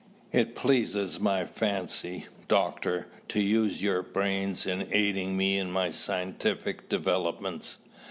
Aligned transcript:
It 0.31 0.55
pleases 0.55 1.19
my 1.19 1.45
fancy, 1.45 2.25
Doctor, 2.47 3.07
to 3.27 3.39
use 3.39 3.83
your 3.83 4.01
brains 4.01 4.65
in 4.65 4.87
aiding 4.91 5.37
me 5.37 5.59
in 5.59 5.71
my 5.71 5.91
scientific 5.91 6.89
developments. 6.89 7.77